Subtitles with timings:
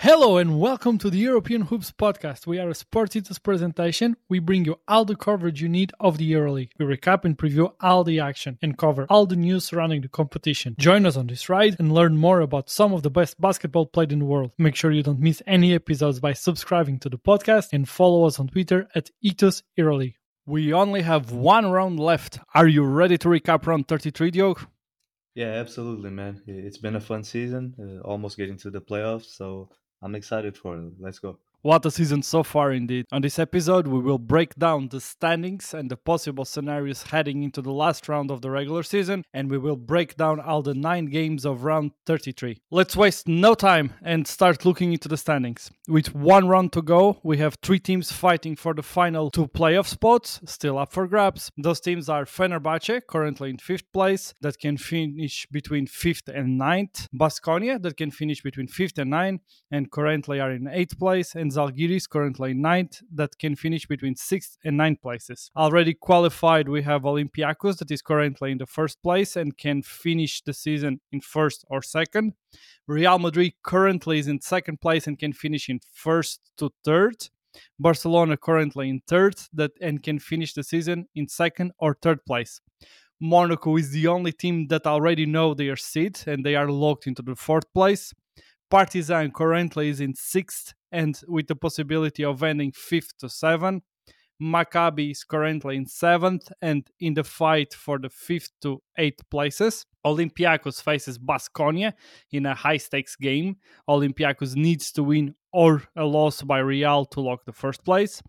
[0.00, 2.46] Hello and welcome to the European Hoops podcast.
[2.46, 4.16] We are a Sportitas presentation.
[4.28, 6.70] We bring you all the coverage you need of the EuroLeague.
[6.78, 10.76] We recap and preview all the action and cover all the news surrounding the competition.
[10.78, 14.12] Join us on this ride and learn more about some of the best basketball played
[14.12, 14.52] in the world.
[14.56, 18.38] Make sure you don't miss any episodes by subscribing to the podcast and follow us
[18.38, 20.14] on Twitter at Ethos EuroLeague.
[20.46, 22.38] We only have one round left.
[22.54, 24.60] Are you ready to recap round 33, Diogo?
[25.34, 26.40] Yeah, absolutely, man.
[26.46, 29.36] It's been a fun season, uh, almost getting to the playoffs.
[29.36, 29.70] So
[30.02, 30.92] I'm excited for it.
[30.98, 31.38] Let's go.
[31.62, 33.06] What a season so far, indeed.
[33.10, 37.60] On this episode, we will break down the standings and the possible scenarios heading into
[37.60, 41.06] the last round of the regular season, and we will break down all the nine
[41.06, 42.60] games of round 33.
[42.70, 45.68] Let's waste no time and start looking into the standings.
[45.88, 49.88] With one round to go, we have three teams fighting for the final two playoff
[49.88, 51.50] spots, still up for grabs.
[51.58, 57.08] Those teams are Fenerbahce, currently in fifth place, that can finish between fifth and ninth,
[57.12, 59.40] Basconia, that can finish between fifth and ninth,
[59.72, 64.16] and currently are in eighth place, and and Zalgiris currently ninth that can finish between
[64.16, 65.50] sixth and ninth places.
[65.56, 70.42] Already qualified, we have Olympiacos that is currently in the first place and can finish
[70.42, 72.34] the season in first or second.
[72.86, 77.16] Real Madrid currently is in second place and can finish in first to third.
[77.78, 82.60] Barcelona currently in third that and can finish the season in second or third place.
[83.20, 87.22] Monaco is the only team that already know their seat and they are locked into
[87.22, 88.12] the fourth place.
[88.70, 93.82] Partizan currently is in sixth and with the possibility of ending fifth to seven.
[94.40, 99.84] Maccabi is currently in seventh and in the fight for the fifth to eighth places.
[100.06, 101.92] Olympiacos faces Basconia
[102.30, 103.56] in a high stakes game.
[103.88, 108.22] Olympiacos needs to win or a loss by Real to lock the first place.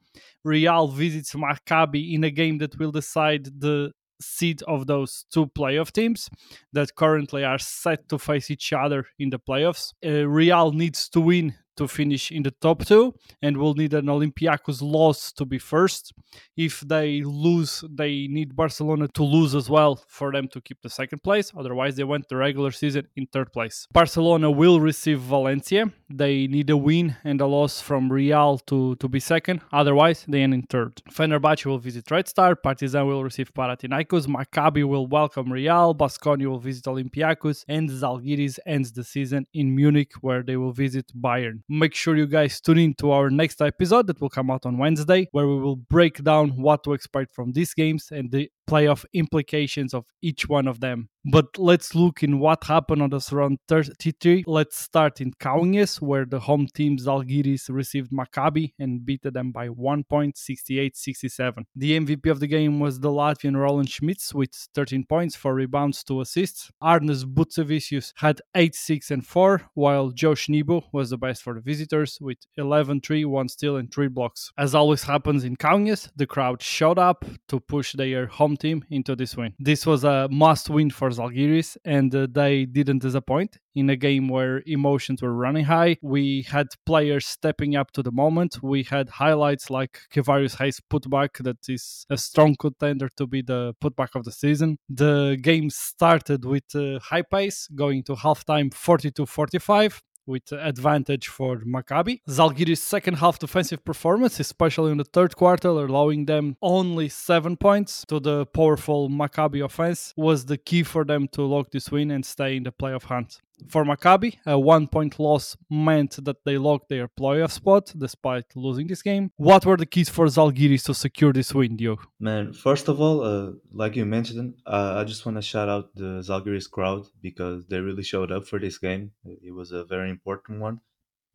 [0.43, 5.91] Real visits Maccabi in a game that will decide the seed of those two playoff
[5.91, 6.29] teams
[6.73, 9.93] that currently are set to face each other in the playoffs.
[10.05, 14.05] Uh, Real needs to win to finish in the top two and will need an
[14.05, 16.13] Olympiacos loss to be first.
[16.57, 20.89] If they lose, they need Barcelona to lose as well for them to keep the
[20.89, 21.51] second place.
[21.57, 23.87] Otherwise, they went the regular season in third place.
[23.91, 25.91] Barcelona will receive Valencia.
[26.09, 29.61] They need a win and a loss from Real to, to be second.
[29.71, 31.01] Otherwise, they end in third.
[31.09, 32.55] Fenerbahce will visit Red Star.
[32.55, 34.27] Partizan will receive Panathinaikos.
[34.27, 35.95] Maccabi will welcome Real.
[35.95, 37.63] Basconia will visit Olympiacos.
[37.67, 42.25] And Zalgiris ends the season in Munich, where they will visit Bayern make sure you
[42.25, 45.59] guys tune in to our next episode that will come out on Wednesday, where we
[45.59, 50.47] will break down what to expect from these games and the playoff implications of each
[50.47, 51.09] one of them.
[51.25, 54.45] But let's look in what happened on this round 33.
[54.47, 59.67] Let's start in Kaunas, where the home team Zalgiris received Maccabi and beat them by
[59.67, 61.65] 1 point, 68-67.
[61.75, 66.03] The MVP of the game was the Latvian Roland Šmits with 13 points, 4 rebounds,
[66.05, 66.71] 2 assists.
[66.81, 71.61] Arnas Butkevičius had 8, 6, and 4, while Josh Nebo was the best for the
[71.61, 74.51] visitors with 11, 3, 1 steal, and 3 blocks.
[74.57, 79.15] As always happens in Kaunas, the crowd showed up to push their home team into
[79.15, 79.53] this win.
[79.59, 84.27] This was a must win for Zalgiris, and uh, they didn't disappoint in a game
[84.27, 85.97] where emotions were running high.
[86.01, 88.61] We had players stepping up to the moment.
[88.61, 93.73] We had highlights like Kevarius Hayes putback that is a strong contender to be the
[93.81, 94.77] putback of the season.
[94.89, 101.57] The game started with a high pace, going to halftime 42 45 with advantage for
[101.57, 102.21] Maccabi.
[102.29, 108.05] Zalgiris' second half defensive performance, especially in the third quarter, allowing them only seven points
[108.07, 112.25] to the powerful Maccabi offense, was the key for them to lock this win and
[112.25, 113.41] stay in the playoff hunt.
[113.67, 118.87] For Maccabi, a one point loss meant that they locked their playoff spot despite losing
[118.87, 119.31] this game.
[119.37, 122.03] What were the keys for Zalgiris to secure this win, Diogo?
[122.19, 125.93] Man, first of all, uh, like you mentioned, uh, I just want to shout out
[125.95, 129.11] the Zalgiris crowd because they really showed up for this game.
[129.25, 130.81] It was a very important one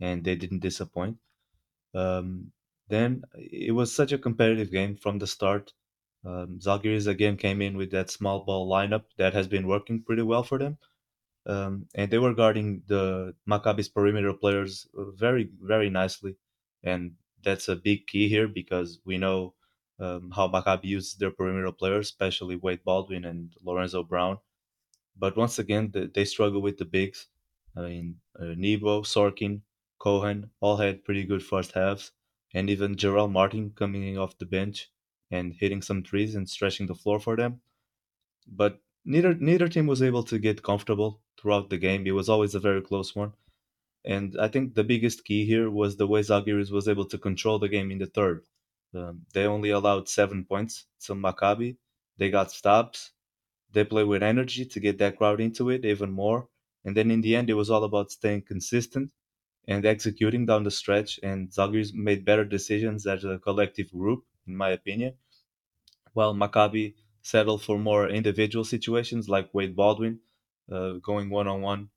[0.01, 1.19] and they didn't disappoint.
[1.95, 2.53] Um,
[2.89, 5.73] then it was such a competitive game from the start.
[6.25, 10.23] Um, Zalgiris again came in with that small ball lineup that has been working pretty
[10.23, 10.79] well for them
[11.47, 16.37] um, and they were guarding the Maccabi's perimeter players uh, very, very nicely,
[16.83, 19.55] and that's a big key here because we know
[19.99, 24.39] um, how Maccabi uses their perimeter players, especially Wade Baldwin and Lorenzo Brown.
[25.17, 27.29] But once again, the, they struggle with the bigs.
[27.77, 29.63] I mean, uh, Nebo, Sorkin,
[29.99, 32.13] Cohen all had pretty good first halves,
[32.55, 34.91] and even Jarell Martin coming off the bench
[35.31, 37.61] and hitting some threes and stretching the floor for them.
[38.47, 42.07] But neither neither team was able to get comfortable throughout the game.
[42.07, 43.33] It was always a very close one.
[44.05, 47.59] And I think the biggest key here was the way Zalgiris was able to control
[47.59, 48.45] the game in the third.
[48.95, 51.77] Um, they only allowed seven points to Maccabi.
[52.19, 53.13] They got stops.
[53.73, 56.49] They played with energy to get that crowd into it even more.
[56.85, 59.13] And then in the end, it was all about staying consistent.
[59.69, 61.21] and executing down the stretch.
[61.23, 65.15] And Zalgiris made better decisions as a collective group, in my opinion.
[66.15, 70.21] While Maccabi settled for more individual situations like Wade Baldwin
[70.71, 71.91] uh, going one on one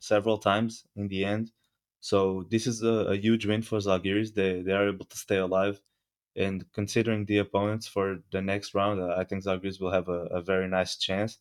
[0.00, 1.52] several times in the end.
[2.00, 4.34] So this is a, a huge win for Zalgiris.
[4.34, 5.80] They they are able to stay alive,
[6.36, 10.20] and considering the opponents for the next round, uh, I think Zalgiris will have a,
[10.38, 11.38] a very nice chance.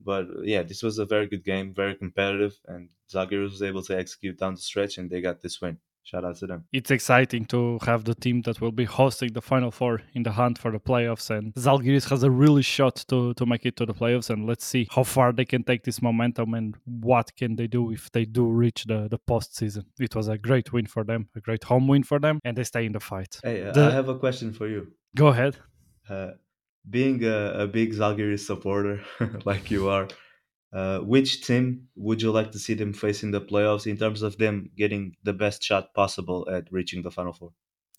[0.00, 3.96] But yeah, this was a very good game, very competitive, and Zalgiris was able to
[3.98, 5.78] execute down the stretch, and they got this win.
[6.04, 6.64] Shout out to them.
[6.70, 10.32] It's exciting to have the team that will be hosting the Final Four in the
[10.32, 13.86] hunt for the playoffs, and Zalgiris has a really shot to to make it to
[13.86, 14.28] the playoffs.
[14.30, 17.90] And let's see how far they can take this momentum and what can they do
[17.90, 19.84] if they do reach the the postseason.
[19.98, 22.64] It was a great win for them, a great home win for them, and they
[22.64, 23.40] stay in the fight.
[23.42, 24.88] Hey, The- I have a question for you.
[25.16, 25.56] Go ahead.
[26.10, 26.32] Uh,
[26.90, 29.00] being a, a big Zalgiris supporter
[29.46, 30.06] like you are,
[30.74, 34.22] uh, which team would you like to see them face in the playoffs in terms
[34.22, 37.52] of them getting the best shot possible at reaching the Final Four?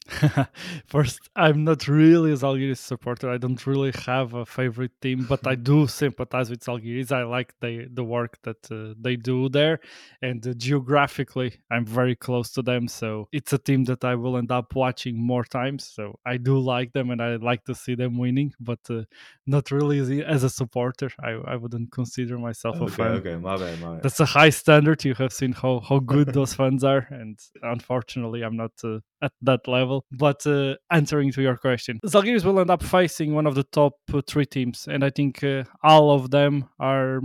[0.86, 3.30] First, I'm not really a Zalgiris supporter.
[3.30, 7.12] I don't really have a favorite team, but I do sympathize with Zalgiris.
[7.12, 9.80] I like the the work that uh, they do there,
[10.22, 12.88] and uh, geographically, I'm very close to them.
[12.88, 15.86] So it's a team that I will end up watching more times.
[15.86, 19.04] So I do like them, and I like to see them winning, but uh,
[19.48, 21.10] not really as, a supporter.
[21.20, 23.12] I, I wouldn't consider myself a Okay, fan.
[23.14, 24.04] okay, my bad, my bad.
[24.04, 25.04] That's a high standard.
[25.04, 29.32] You have seen how, how good those fans are, and unfortunately, I'm not uh, at
[29.42, 30.06] that level.
[30.12, 33.94] But uh, answering to your question, Zalgiris will end up facing one of the top
[34.14, 37.22] uh, three teams, and I think uh, all of them are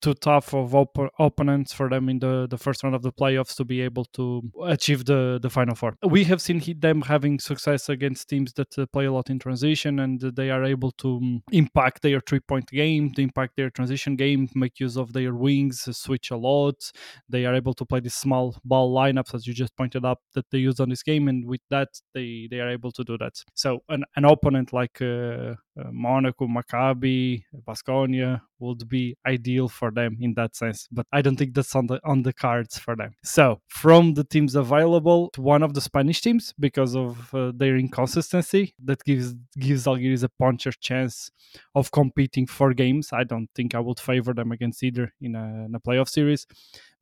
[0.00, 3.56] too tough of op- opponents for them in the, the first round of the playoffs
[3.56, 5.94] to be able to achieve the, the final four.
[6.02, 9.98] We have seen them having success against teams that uh, play a lot in transition
[10.00, 14.16] and they are able to um, impact their three point game, to impact their transition
[14.16, 16.92] game, make use of their wings, switch a lot.
[17.28, 20.46] They are able to play these small ball lineups, as you just pointed out, that
[20.50, 23.34] they use on this game, and with that, they, they are able to do that.
[23.54, 30.16] So, an, an opponent like uh, uh, Monaco, Maccabi, Basconia would be ideal for them
[30.20, 30.88] in that sense.
[30.90, 33.12] But I don't think that's on the on the cards for them.
[33.22, 38.74] So from the teams available, one of the Spanish teams because of uh, their inconsistency
[38.84, 41.30] that gives gives Zalgiris a puncher chance
[41.74, 43.10] of competing for games.
[43.12, 46.46] I don't think I would favor them against either in a, in a playoff series,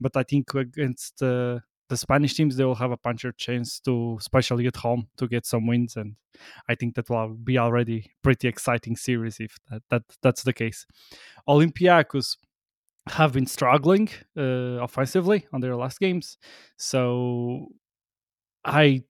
[0.00, 1.22] but I think against.
[1.22, 5.28] Uh, the Spanish teams they will have a puncher chance to, especially at home, to
[5.28, 6.16] get some wins, and
[6.68, 10.86] I think that will be already pretty exciting series if that, that that's the case.
[11.48, 12.36] Olympiacos
[13.08, 16.38] have been struggling uh, offensively on their last games,
[16.76, 17.68] so
[18.64, 19.04] I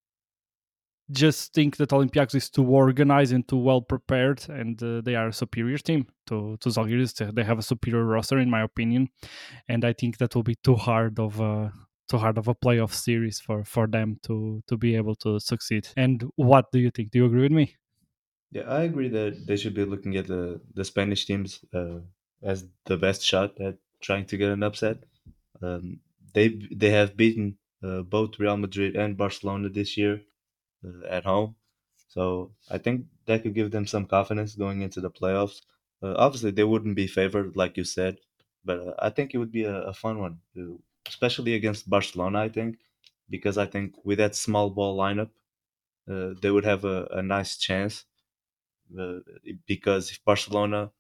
[1.11, 5.29] just think that Olympiacos is too organized and too well prepared, and uh, they are
[5.29, 7.35] a superior team to to Zalgiris.
[7.35, 9.09] They have a superior roster, in my opinion,
[9.69, 11.73] and I think that will be too hard of a
[12.09, 15.89] too hard of a playoff series for for them to to be able to succeed.
[15.97, 17.11] And what do you think?
[17.13, 17.77] Do you agree with me?
[18.51, 22.01] Yeah, I agree that they should be looking at the the Spanish teams uh,
[22.43, 24.99] as the best shot at trying to get an upset.
[25.63, 26.01] Um,
[26.35, 30.23] they they have beaten uh, both Real Madrid and Barcelona this year
[30.85, 31.57] uh, at home,
[32.09, 35.63] so I think that could give them some confidence going into the playoffs.
[36.03, 38.19] Uh, obviously, they wouldn't be favored, like you said,
[38.65, 40.77] but uh, I think it would be a, a fun one, uh,
[41.09, 42.41] especially against Barcelona.
[42.41, 42.79] I think
[43.31, 45.31] because I think with that small ball lineup,
[46.11, 48.05] uh, they would have a, a nice chance
[49.67, 50.91] because if Barcelona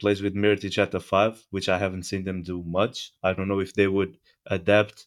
[0.00, 3.48] plays with Mirotic at the five, which I haven't seen them do much, I don't
[3.48, 5.06] know if they would adapt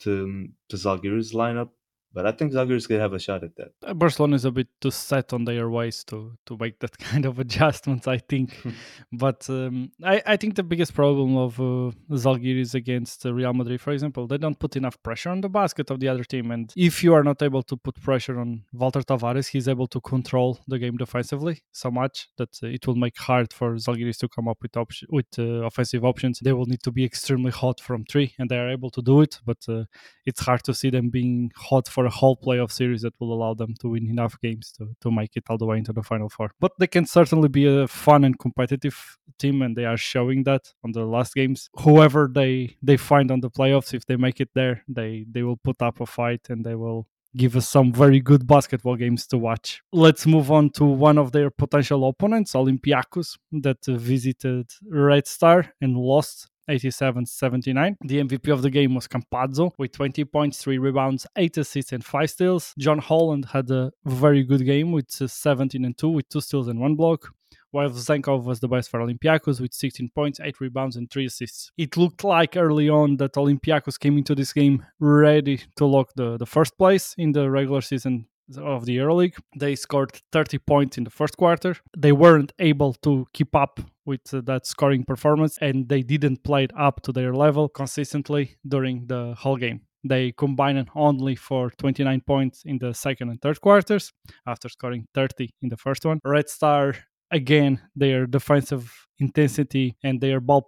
[0.00, 1.70] to to Zalgiris lineup.
[2.14, 3.72] But I think Zalgiris could have a shot at that.
[3.84, 7.24] Uh, Barcelona is a bit too set on their ways to to make that kind
[7.24, 8.56] of adjustments, I think.
[9.12, 13.80] but um, I, I think the biggest problem of uh, Zalgiris against uh, Real Madrid,
[13.80, 16.50] for example, they don't put enough pressure on the basket of the other team.
[16.50, 20.00] And if you are not able to put pressure on Walter Tavares, he's able to
[20.00, 24.28] control the game defensively so much that uh, it will make hard for Zalgiris to
[24.28, 26.40] come up with op- with uh, offensive options.
[26.40, 29.22] They will need to be extremely hot from three, and they are able to do
[29.22, 29.40] it.
[29.44, 29.84] But uh,
[30.26, 33.54] it's hard to see them being hot for a whole playoff series that will allow
[33.54, 36.28] them to win enough games to, to make it all the way into the final
[36.28, 36.52] four.
[36.60, 40.72] But they can certainly be a fun and competitive team, and they are showing that
[40.84, 41.68] on the last games.
[41.80, 45.56] Whoever they they find on the playoffs, if they make it there, they they will
[45.56, 49.38] put up a fight and they will give us some very good basketball games to
[49.38, 49.82] watch.
[49.92, 55.96] Let's move on to one of their potential opponents, Olympiacos, that visited Red Star and
[55.96, 57.96] lost 87-79.
[58.02, 62.04] The MVP of the game was Campazzo with 20 points, 3 rebounds, 8 assists and
[62.04, 62.74] 5 steals.
[62.78, 66.68] John Holland had a very good game with uh, 17 and 2 with 2 steals
[66.68, 67.32] and 1 block.
[67.72, 71.72] while Vezenkov was the best for Olympiacos with 16 points, 8 rebounds, and 3 assists.
[71.78, 76.36] It looked like early on that Olympiacos came into this game ready to lock the,
[76.36, 78.26] the first place in the regular season
[78.58, 79.38] of the EuroLeague.
[79.56, 81.76] They scored 30 points in the first quarter.
[81.96, 86.64] They weren't able to keep up with uh, that scoring performance and they didn't play
[86.64, 89.82] it up to their level consistently during the whole game.
[90.04, 94.12] They combined only for 29 points in the second and third quarters
[94.46, 96.18] after scoring 30 in the first one.
[96.24, 96.96] Red Star
[97.32, 100.62] again, their defensive intensity and their ball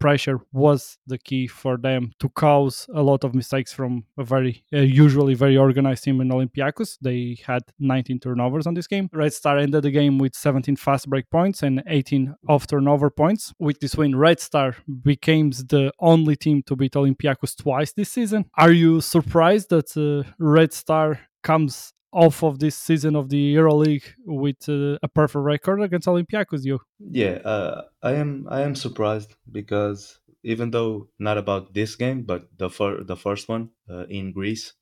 [0.00, 4.64] pressure was the key for them to cause a lot of mistakes from a very
[4.72, 6.98] uh, usually very organized team in Olympiacos.
[7.00, 9.08] They had 19 turnovers on this game.
[9.12, 13.52] Red Star ended the game with 17 fast break points and 18 off turnover points.
[13.58, 18.46] With this win, Red Star became the only team to beat Olympiacos twice this season.
[18.56, 24.14] Are you surprised that uh, Red Star comes off of this season of the EuroLeague
[24.24, 26.64] with uh, a perfect record against Olympiacos.
[26.64, 26.80] You?
[26.98, 28.46] Yeah, uh, I am.
[28.50, 33.48] I am surprised because even though not about this game, but the fir- the first
[33.48, 34.72] one uh, in Greece,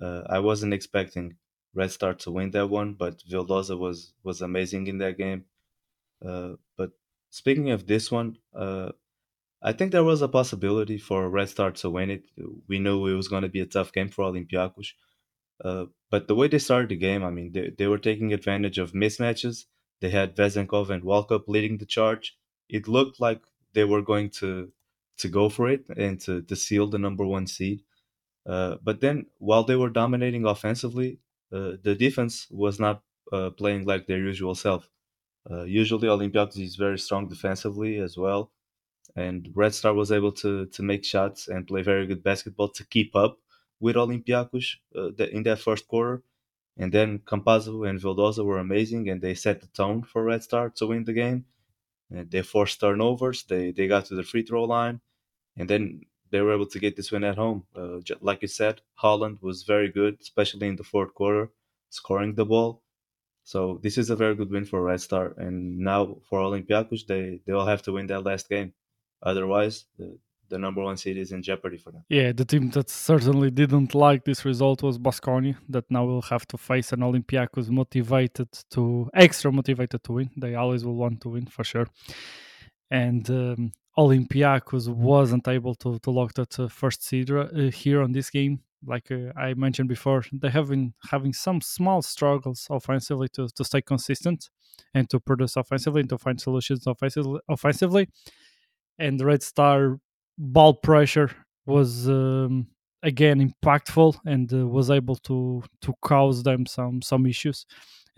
[0.00, 1.36] uh, I wasn't expecting
[1.74, 2.94] Red Star to win that one.
[2.94, 5.44] But Vildoza was was amazing in that game.
[6.24, 6.90] Uh, but
[7.30, 8.90] speaking of this one, uh,
[9.62, 12.24] I think there was a possibility for Red Star to win it.
[12.68, 14.92] We knew it was going to be a tough game for Olympiacos
[15.64, 18.78] uh, but the way they started the game, I mean, they, they were taking advantage
[18.78, 19.66] of mismatches.
[20.00, 22.36] They had Vezenkov and Walkup leading the charge.
[22.68, 24.72] It looked like they were going to
[25.18, 27.82] to go for it and to, to seal the number one seed.
[28.46, 31.20] Uh, but then, while they were dominating offensively,
[31.52, 34.88] uh, the defense was not uh, playing like their usual self.
[35.50, 38.52] Uh, usually, Olympiacos is very strong defensively as well,
[39.16, 42.84] and Red Star was able to to make shots and play very good basketball to
[42.86, 43.38] keep up
[43.80, 46.22] with Olympiacos uh, in that first quarter.
[46.78, 50.70] And then Campazzo and Vildoza were amazing, and they set the tone for Red Star
[50.76, 51.46] to win the game.
[52.10, 53.44] And they forced turnovers.
[53.44, 55.00] They they got to the free throw line,
[55.56, 57.64] and then they were able to get this win at home.
[57.74, 61.50] Uh, like you said, Holland was very good, especially in the fourth quarter,
[61.90, 62.82] scoring the ball.
[63.44, 65.34] So this is a very good win for Red Star.
[65.36, 68.74] And now for Olympiacos, they they will have to win that last game.
[69.22, 69.86] Otherwise,
[70.48, 72.04] the, number one seed is in jeopardy for them.
[72.08, 76.46] Yeah, the team that certainly didn't like this result was Basconia, that now will have
[76.48, 80.30] to face an Olympiacos motivated to extra motivated to win.
[80.36, 81.86] They always will want to win for sure.
[82.90, 88.12] And um, Olympiacos wasn't able to, to lock that uh, first seed uh, here on
[88.12, 88.60] this game.
[88.84, 93.64] Like uh, I mentioned before, they have been having some small struggles offensively to, to
[93.64, 94.50] stay consistent
[94.94, 97.40] and to produce offensively and to find solutions offensively.
[97.48, 98.08] offensively.
[98.98, 99.98] And Red Star
[100.38, 101.30] ball pressure
[101.66, 102.66] was um,
[103.02, 107.66] again impactful and uh, was able to to cause them some some issues.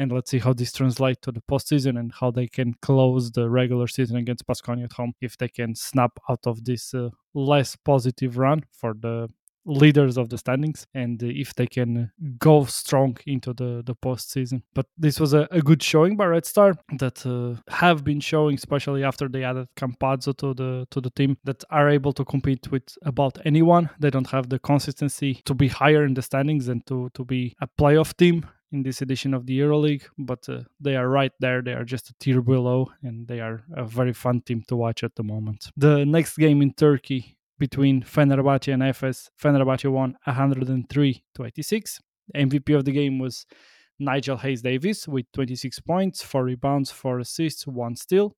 [0.00, 3.50] And let's see how this translates to the postseason and how they can close the
[3.50, 7.74] regular season against Basconia at home if they can snap out of this uh, less
[7.74, 9.28] positive run for the
[9.68, 14.62] leaders of the standings and if they can go strong into the the postseason.
[14.74, 18.56] But this was a, a good showing by Red Star that uh, have been showing,
[18.56, 22.70] especially after they added Campazzo to the to the team, that are able to compete
[22.72, 23.90] with about anyone.
[24.00, 27.54] They don't have the consistency to be higher in the standings and to to be
[27.60, 31.62] a playoff team in this edition of the EuroLeague, but uh, they are right there.
[31.62, 35.02] They are just a tier below, and they are a very fun team to watch
[35.02, 35.70] at the moment.
[35.76, 39.30] The next game in Turkey between Fenerbahce and Efes.
[39.40, 42.00] Fenerbahce won 103 to 86.
[42.28, 43.46] The MVP of the game was
[43.98, 48.36] Nigel Hayes Davis with 26 points, 4 rebounds, 4 assists, 1 steal.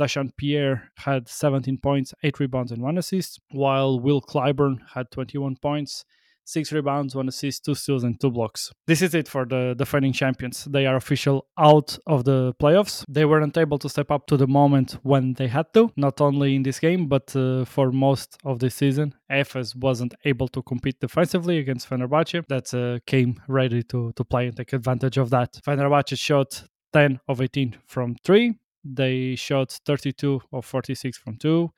[0.00, 5.56] Dyshawn Pierre had 17 points, 8 rebounds, and 1 assist, while Will Clyburn had 21
[5.56, 6.04] points,
[6.48, 8.72] six rebounds, one assist, two steals, and two blocks.
[8.86, 10.64] This is it for the defending champions.
[10.64, 13.04] They are official out of the playoffs.
[13.08, 16.56] They weren't able to step up to the moment when they had to, not only
[16.56, 19.14] in this game, but uh, for most of the season.
[19.30, 22.46] Efes wasn't able to compete defensively against Fenerbahce.
[22.48, 25.52] That uh, came ready to, to play and take advantage of that.
[25.66, 26.64] Fenerbahce shot
[26.94, 28.54] 10 of 18 from 3.
[28.84, 31.70] They shot 32 of 46 from 2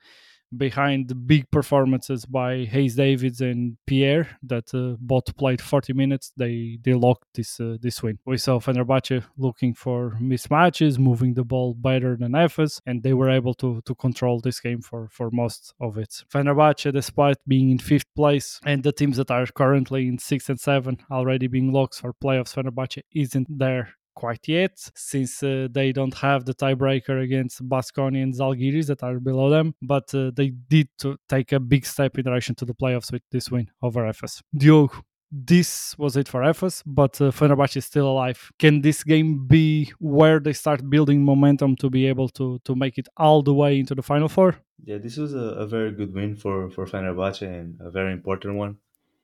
[0.55, 6.31] behind the big performances by Hayes Davis and Pierre that uh, both played 40 minutes.
[6.37, 8.19] They they locked this uh, this win.
[8.25, 13.29] We saw Fenerbahce looking for mismatches, moving the ball better than Efes, and they were
[13.29, 16.23] able to to control this game for for most of it.
[16.29, 20.59] Fenerbahce, despite being in fifth place, and the teams that are currently in six and
[20.59, 26.13] seven already being locked for playoffs, Fenerbahce isn't there quite yet, since uh, they don't
[26.15, 29.75] have the tiebreaker against Basconia and Zalgiris that are below them.
[29.81, 30.89] But uh, they did
[31.29, 34.41] take a big step in direction to the playoffs with this win over Efes.
[34.55, 38.51] Diogo, this was it for Efes, but uh, Fenerbahce is still alive.
[38.59, 42.97] Can this game be where they start building momentum to be able to to make
[42.97, 44.57] it all the way into the final four?
[44.83, 48.55] Yeah, this was a, a very good win for for Fenerbahce and a very important
[48.55, 48.77] one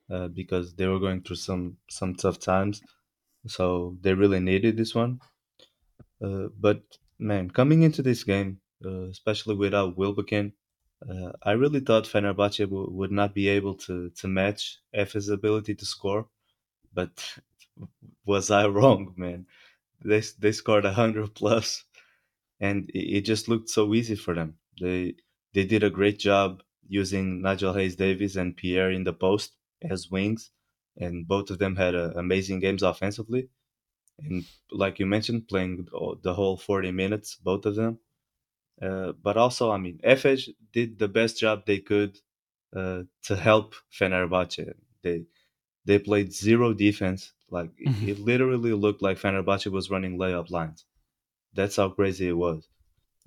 [0.10, 2.82] uh, because they were going through some some tough times,
[3.46, 5.20] so they really needed this one.
[6.22, 6.82] Uh, but
[7.20, 10.54] man, coming into this game, uh, especially without Wilbekin,
[11.08, 15.76] uh, I really thought Fenerbahce w- would not be able to to match Efes' ability
[15.76, 16.28] to score.
[16.94, 17.14] But
[18.26, 19.48] was I wrong, man?
[20.06, 21.86] They they scored a hundred plus,
[22.60, 24.58] and it, it just looked so easy for them.
[24.82, 25.16] They
[25.54, 30.10] they did a great job using Nigel Hayes Davis and Pierre in the post as
[30.12, 30.52] wings,
[30.98, 33.50] and both of them had uh, amazing games offensively.
[34.20, 38.00] And like you mentioned, playing the the whole forty minutes, both of them.
[38.82, 42.20] Uh, but also, I mean, Efes did the best job they could
[42.76, 44.74] uh, to help Fenerbahce.
[45.02, 45.26] They
[45.86, 47.34] they played zero defense.
[47.50, 48.10] Like it, Mhm.
[48.12, 50.86] it literally looked like Fenerbahce was running layup lines.
[51.54, 52.70] That's how crazy it was.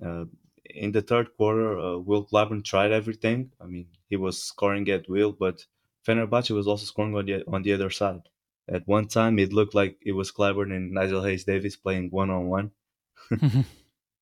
[0.03, 0.25] Uh,
[0.65, 3.53] in the third quarter, uh, Will Clyburn tried everything.
[3.61, 5.65] I mean, he was scoring at will, but
[6.07, 8.23] Fenerbahce was also scoring on the on the other side.
[8.67, 12.29] At one time, it looked like it was Clyburn and Nigel Hayes Davis playing one
[12.29, 12.71] on one.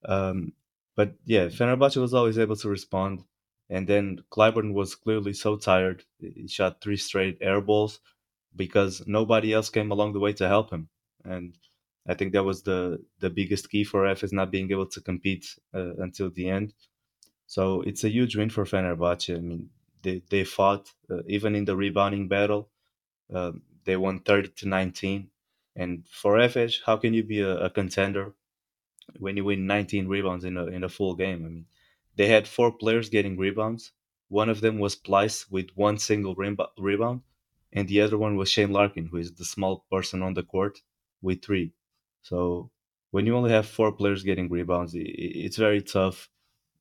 [0.05, 0.53] Um,
[0.95, 3.23] but yeah, Fenerbahce was always able to respond.
[3.69, 6.03] And then Clyburn was clearly so tired.
[6.19, 7.99] He shot three straight air balls
[8.55, 10.89] because nobody else came along the way to help him.
[11.23, 11.55] And
[12.07, 15.45] I think that was the, the biggest key for Efes not being able to compete
[15.73, 16.73] uh, until the end.
[17.45, 19.37] So it's a huge win for Fenerbahce.
[19.37, 19.69] I mean,
[20.01, 22.69] they, they fought uh, even in the rebounding battle.
[23.33, 25.29] Um, they won 30 to 19.
[25.75, 28.33] And for Efes, how can you be a, a contender
[29.17, 31.45] when you win 19 rebounds in a in a full game.
[31.45, 31.65] I mean,
[32.15, 33.91] they had four players getting rebounds.
[34.27, 37.21] One of them was Pleiss with one single rebound,
[37.73, 40.79] and the other one was Shane Larkin, who is the small person on the court
[41.21, 41.73] with three.
[42.21, 42.69] So
[43.11, 46.29] when you only have four players getting rebounds, it's very tough.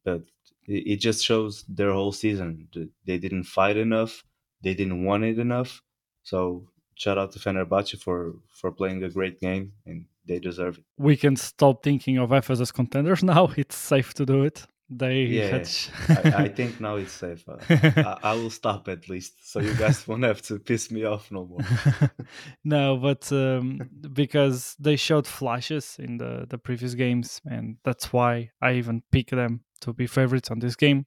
[0.05, 0.25] But
[0.69, 2.69] it, it just shows their whole season.
[3.05, 4.25] They didn't fight enough.
[4.63, 5.83] They didn't want it enough.
[6.23, 10.85] So shout out to Fenerbahce for for playing a great game, and they deserve it.
[10.99, 13.51] we can stop thinking of Efes as contenders now.
[13.57, 14.67] It's safe to do it.
[14.91, 15.21] They.
[15.25, 15.65] Yeah,
[16.09, 17.47] I, I think now it's safe.
[17.47, 21.05] Uh, I, I will stop at least, so you guys won't have to piss me
[21.05, 21.61] off no more.
[22.65, 23.81] no, but um,
[24.15, 29.33] because they showed flashes in the, the previous games, and that's why I even picked
[29.33, 31.07] them to be favorites on this game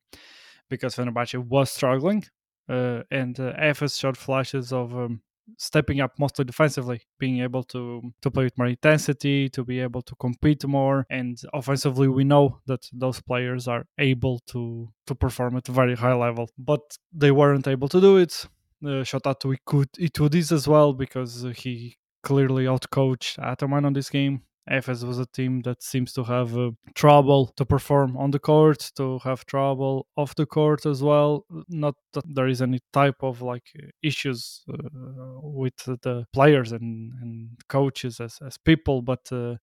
[0.70, 2.24] because Fenerbahce was struggling,
[2.70, 5.22] uh, and uh, showed flashes of um,
[5.58, 10.02] stepping up mostly defensively, being able to to play with more intensity, to be able
[10.02, 15.58] to compete more, and offensively, we know that those players are able to to perform
[15.58, 18.48] at a very high level, but they weren't able to do it.
[18.86, 24.10] Uh, shout out to Ikut- Itoudis as well because he clearly outcoached Ataman on this
[24.10, 24.42] game.
[24.70, 28.92] Efes was a team that seems to have uh, trouble to perform on the court,
[28.96, 31.46] to have trouble off the court as well.
[31.68, 33.72] Not that there is any type of like
[34.04, 34.78] issues uh,
[35.42, 39.56] with the players and, and coaches as, as people, but uh,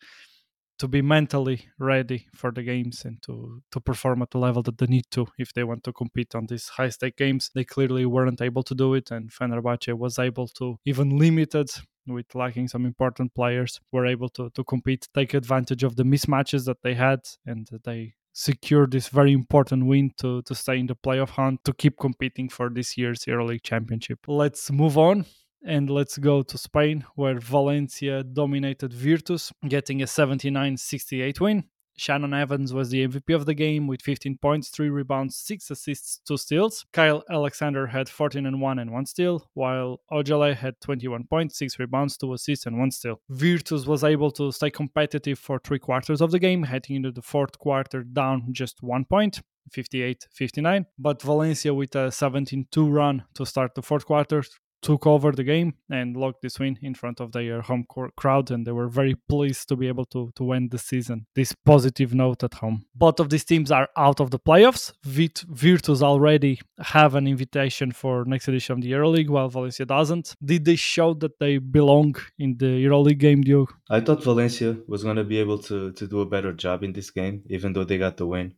[0.79, 4.79] to be mentally ready for the games and to to perform at the level that
[4.79, 7.51] they need to if they want to compete on these high stake games.
[7.55, 11.71] They clearly weren't able to do it, and Fenerbahce was able to, even limited
[12.12, 16.64] with lacking some important players, were able to to compete, take advantage of the mismatches
[16.66, 20.94] that they had, and they secured this very important win to to stay in the
[20.94, 24.21] playoff hunt to keep competing for this year's EuroLeague championship.
[24.29, 25.27] Let's move on
[25.64, 31.64] and let's go to Spain, where Valencia dominated Virtus, getting a 79 68 win.
[31.99, 36.21] Shannon Evans was the MVP of the game with 15 points, 3 rebounds, 6 assists,
[36.27, 36.87] 2 steals.
[36.93, 41.79] Kyle Alexander had 14 and 1 and 1 steal, while Ojeleye had 21 points, 6
[41.79, 43.21] rebounds, 2 assists, and 1 steal.
[43.29, 47.23] Virtus was able to stay competitive for 3 quarters of the game, heading into the
[47.23, 49.41] fourth quarter down just 1 point.
[49.71, 50.87] 58 59.
[50.99, 54.43] But Valencia, with a 17 2 run to start the fourth quarter,
[54.83, 57.85] took over the game and locked this win in front of their home
[58.17, 61.27] crowd and they were very pleased to be able to, to end the season.
[61.35, 62.85] This positive note at home.
[62.95, 64.93] Both of these teams are out of the playoffs.
[65.05, 70.35] Vit- virtus already have an invitation for next edition of the euroleague while valencia doesn't.
[70.45, 75.03] Did they show that they belong in the euroleague game you I thought Valencia was
[75.03, 77.85] going to be able to, to do a better job in this game, even though
[77.85, 78.55] they got the win.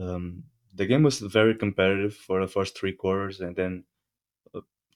[0.00, 0.44] Um,
[0.74, 3.84] the game was very competitive for the first three quarters, and then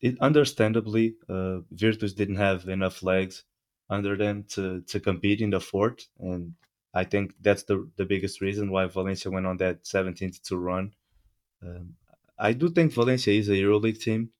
[0.00, 3.44] it understandably uh, Virtus didn't have enough legs
[3.88, 6.54] under them to, to compete in the fourth, and
[6.94, 10.56] I think that's the the biggest reason why Valencia went on that 17 to 2
[10.56, 10.92] run.
[11.62, 11.94] Um,
[12.38, 14.32] I do think Valencia is a EuroLeague team,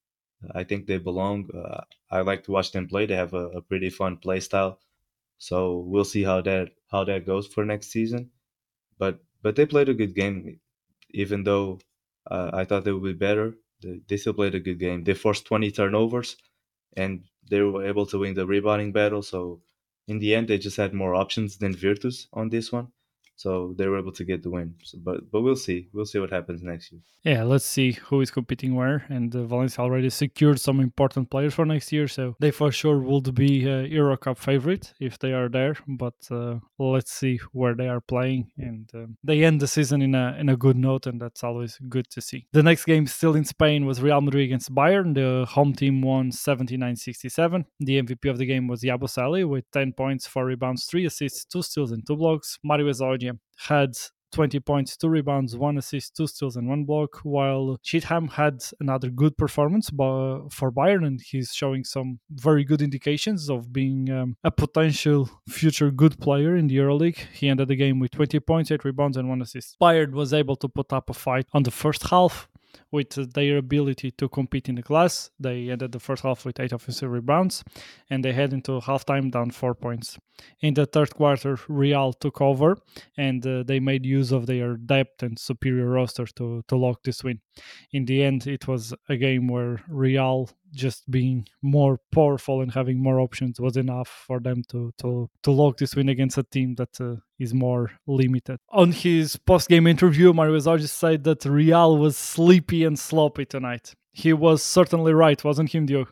[0.55, 1.49] I think they belong.
[1.55, 3.07] Uh, I like to watch them play.
[3.07, 4.81] They have a, a pretty fun play style.
[5.39, 8.31] So we'll see how that how that goes for next season.
[8.99, 10.61] But but they played a good game,
[11.11, 11.81] even though
[12.31, 13.57] uh, I thought they would be better.
[13.83, 15.05] They, they still played a good game.
[15.05, 16.37] They forced 20 turnovers,
[16.97, 19.23] and they were able to win the rebounding battle.
[19.23, 19.63] So
[20.09, 22.93] in the end, they just had more options than Virtus on this one
[23.37, 24.75] so they were able to get the win.
[24.83, 25.89] So, but but we'll see.
[25.93, 27.03] We'll see what happens next year.
[27.23, 29.05] Yeah, let's see who is competing where.
[29.09, 32.99] And uh, Valencia already secured some important players for next year, so they for sure
[33.01, 35.77] would be a Euro Cup favorite if they are there.
[35.87, 40.15] But uh, let's see where they are playing, and um, they end the season in
[40.15, 42.47] a in a good note, and that's always good to see.
[42.53, 45.15] The next game still in Spain was Real Madrid against Bayern.
[45.15, 47.65] The home team won 79-67.
[47.81, 51.63] The MVP of the game was Yabusele with 10 points, 4 rebounds, 3 assists, 2
[51.63, 52.59] steals, and 2 blocks.
[52.65, 52.89] Mario
[53.59, 53.95] Had
[54.33, 59.09] 20 points, 2 rebounds, 1 assist, 2 steals, and 1 block, while Schiedham had another
[59.09, 64.51] good performance for Bayern, and he's showing some very good indications of being um, a
[64.51, 67.17] potential future good player in the EuroLeague.
[67.33, 69.77] He ended the game with 20 points, 8 rebounds, and 1 assist.
[69.81, 72.49] Bayern was able to put up a fight on the first half,
[72.91, 75.31] with their ability to compete in the class.
[75.39, 77.65] They ended the first half with eight offensive rebounds
[78.11, 80.19] and they head into halftime down four points.
[80.61, 82.77] In the third quarter, Real took over
[83.17, 87.25] and uh, they made use of their depth and superior roster to, to lock this
[87.25, 87.41] win.
[87.93, 92.99] In the end, it was a game where Real just being more powerful and having
[92.99, 96.75] more options was enough for them to to to lock this win against a team
[96.75, 98.59] that uh, is more limited.
[98.71, 103.95] On his post game interview, Mario Hezonja said that Real was sleepy and sloppy tonight.
[104.13, 106.11] He was certainly right, wasn't he, Diogo?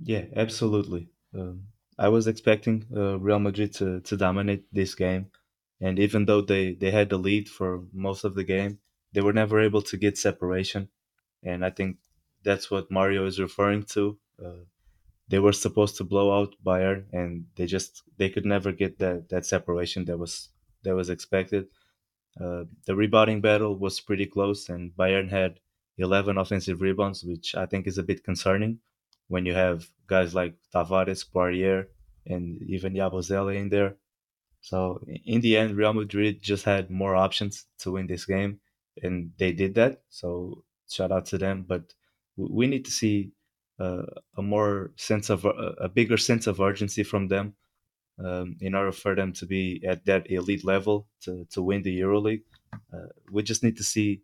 [0.00, 1.08] Yeah, absolutely.
[1.34, 1.64] Um,
[1.98, 5.26] I was expecting uh, Real Madrid to, to dominate this game,
[5.80, 8.78] and even though they, they had the lead for most of the game,
[9.14, 10.88] they were never able to get separation.
[11.42, 11.98] And I think
[12.42, 14.18] that's what Mario is referring to.
[14.44, 14.64] Uh,
[15.28, 19.30] they were supposed to blow out Bayern, and they just they could never get that
[19.30, 20.50] that separation that was
[20.82, 21.68] that was expected.
[22.38, 25.60] Uh, the rebounding battle was pretty close, and Bayern had
[25.98, 28.80] 11 offensive rebounds, which I think is a bit concerning
[29.28, 31.88] when you have guys like Tavares, Poirier,
[32.26, 33.96] and even Yabusele in there.
[34.60, 38.60] So in the end, Real Madrid just had more options to win this game,
[39.02, 40.02] and they did that.
[40.08, 41.64] So shout out to them.
[41.66, 41.94] But
[42.36, 43.32] we need to see
[43.80, 44.02] uh,
[44.36, 47.54] a more sense of a bigger sense of urgency from them
[48.24, 52.00] um, in order for them to be at that elite level to, to win the
[52.00, 52.42] EuroLeague.
[52.92, 54.22] Uh, we just need to see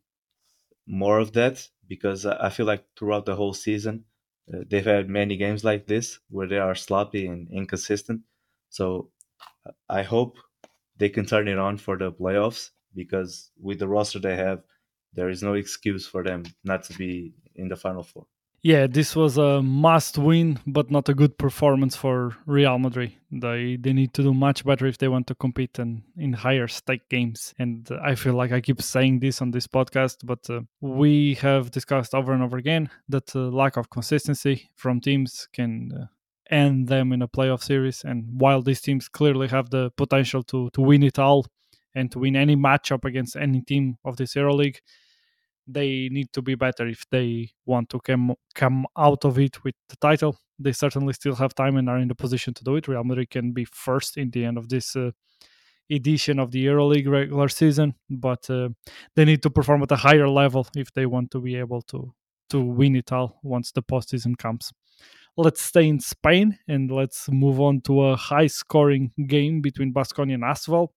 [0.86, 4.04] more of that because I feel like throughout the whole season
[4.52, 8.22] uh, they've had many games like this where they are sloppy and inconsistent.
[8.70, 9.10] So
[9.88, 10.36] I hope
[10.96, 14.62] they can turn it on for the playoffs because with the roster they have,
[15.12, 18.26] there is no excuse for them not to be in the final four.
[18.62, 23.12] Yeah, this was a must win, but not a good performance for Real Madrid.
[23.32, 26.68] They they need to do much better if they want to compete in, in higher
[26.68, 27.54] stake games.
[27.58, 31.70] And I feel like I keep saying this on this podcast, but uh, we have
[31.70, 36.06] discussed over and over again that uh, lack of consistency from teams can uh,
[36.54, 38.04] end them in a playoff series.
[38.04, 41.46] And while these teams clearly have the potential to to win it all
[41.94, 44.78] and to win any matchup against any team of this EuroLeague,
[45.66, 49.74] they need to be better if they want to come come out of it with
[49.88, 50.38] the title.
[50.58, 52.88] They certainly still have time and are in the position to do it.
[52.88, 55.10] Real Madrid can be first in the end of this uh,
[55.90, 58.68] edition of the EuroLeague regular season, but uh,
[59.16, 62.12] they need to perform at a higher level if they want to be able to
[62.50, 64.72] to win it all once the postseason comes.
[65.36, 70.34] Let's stay in Spain and let's move on to a high scoring game between Basconia
[70.34, 70.88] and ASVEL.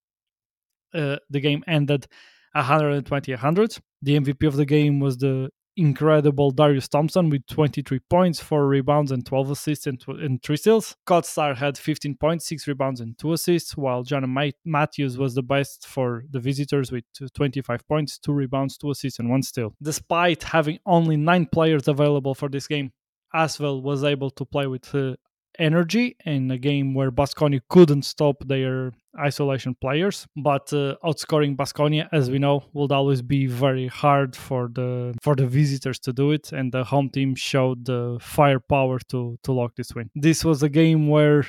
[0.94, 2.08] Uh, the game ended
[2.54, 3.78] 120 100.
[4.02, 9.12] The MVP of the game was the incredible Darius Thompson with 23 points, 4 rebounds,
[9.12, 10.96] and 12 assists and, and 3 steals.
[11.08, 15.88] Kotsar had 15 points, 6 rebounds, and 2 assists, while John Matthews was the best
[15.88, 19.74] for the visitors with 25 points, 2 rebounds, 2 assists, and 1 steal.
[19.82, 22.92] Despite having only 9 players available for this game,
[23.34, 25.16] ASVEL was able to play with uh,
[25.58, 30.28] energy in a game where Baskonia couldn't stop their isolation players.
[30.36, 35.36] But uh, outscoring Basconia, as we know, would always be very hard for the for
[35.36, 39.76] the visitors to do it, and the home team showed the firepower to to lock
[39.76, 40.10] this win.
[40.16, 41.46] This was a game where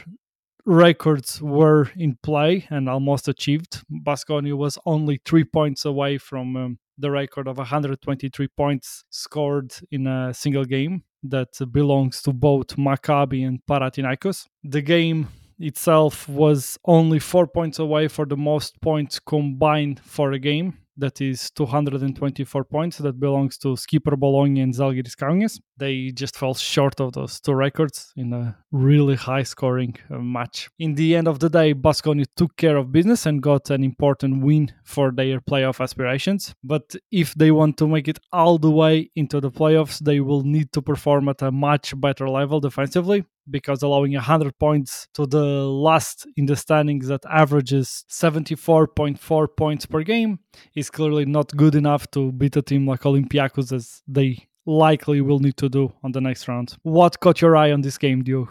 [0.66, 3.82] records were in play and almost achieved.
[3.90, 10.06] Basconia was only three points away from um, the record of 123 points scored in
[10.06, 14.46] a single game that belongs to both Maccabi and Panathinaikos.
[14.62, 20.38] The game itself was only four points away for the most points combined for a
[20.38, 20.78] game.
[20.96, 25.60] that is 224 points that belongs to Skipper Bologna and Zalgiris Kaunas.
[25.76, 30.68] They just fell short of those two records in a really high scoring uh, match.
[30.78, 34.42] In the end of the day, Basconia took care of business and got an important
[34.42, 36.54] win for their playoff aspirations.
[36.62, 40.42] But if they want to make it all the way into the playoffs, they will
[40.42, 45.44] need to perform at a much better level defensively because allowing 100 points to the
[45.44, 50.38] last in the standings that averages 74.4 points per game
[50.74, 55.40] is clearly not good enough to beat a team like Olympiacos as they likely will
[55.40, 56.76] need to do on the next round.
[56.82, 58.48] What caught your eye on this game, Dio?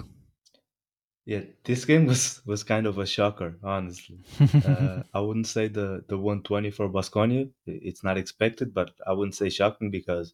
[1.25, 4.19] Yeah, this game was was kind of a shocker, honestly.
[4.67, 7.49] uh, I wouldn't say the the 120 for Basconia.
[7.65, 10.33] It's not expected, but I wouldn't say shocking because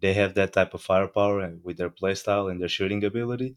[0.00, 3.56] they have that type of firepower and with their play style and their shooting ability.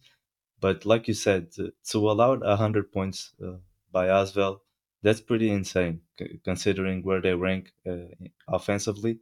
[0.61, 3.57] But like you said, to, to allow 100 points uh,
[3.91, 4.59] by Asvel,
[5.03, 6.01] that's pretty insane
[6.43, 8.13] considering where they rank uh,
[8.47, 9.19] offensively.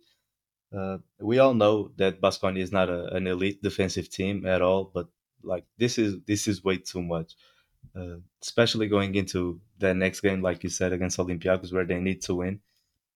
[0.75, 4.91] Uh, we all know that Basconia is not a, an elite defensive team at all,
[4.93, 5.07] but
[5.41, 7.33] like this is this is way too much,
[7.95, 12.21] uh, especially going into the next game, like you said, against Olympiacos, where they need
[12.23, 12.59] to win.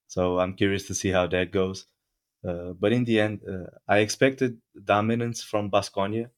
[0.08, 1.86] So I'm curious to see how that goes.
[2.48, 6.30] Uh, but in the end, uh, I expected dominance from Basconia,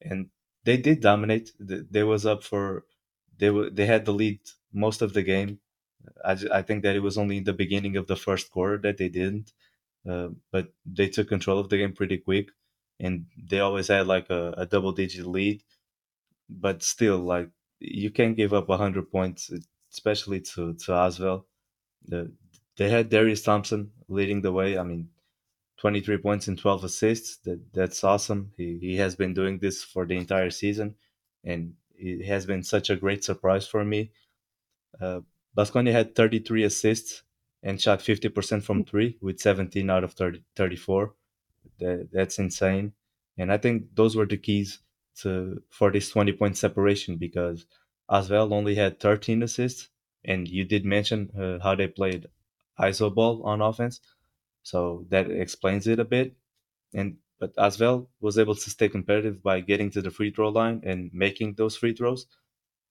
[0.00, 0.28] and
[0.64, 1.52] they did dominate.
[1.58, 2.84] They was up for
[3.38, 4.40] they were they had the lead
[4.72, 5.60] most of the game.
[6.24, 8.98] I, I think that it was only in the beginning of the first quarter that
[8.98, 9.52] they didn't,
[10.08, 12.50] uh, but they took control of the game pretty quick,
[13.00, 15.62] and they always had like a, a double digit lead.
[16.50, 19.50] But still, like you can't give up hundred points,
[19.92, 21.44] especially to to Asvel.
[22.06, 22.32] The,
[22.76, 24.78] they had Darius Thompson leading the way.
[24.78, 25.10] I mean,
[25.80, 27.38] 23 points and 12 assists.
[27.38, 28.52] That that's awesome.
[28.56, 30.96] He he has been doing this for the entire season,
[31.44, 34.12] and it has been such a great surprise for me.
[35.00, 35.20] Uh,
[35.56, 37.22] Basconia had 33 assists
[37.62, 41.14] and shot 50% from three with 17 out of 30, 34.
[41.78, 42.92] That, that's insane.
[43.36, 44.80] And I think those were the keys
[45.22, 47.66] to for this 20 point separation because
[48.10, 49.88] Asvel only had 13 assists,
[50.24, 52.26] and you did mention uh, how they played
[52.78, 54.00] iso ball on offense,
[54.62, 56.34] so that explains it a bit.
[56.94, 60.82] And but Asvel was able to stay competitive by getting to the free throw line
[60.84, 62.26] and making those free throws.